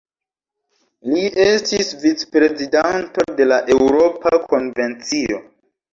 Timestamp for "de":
3.41-3.47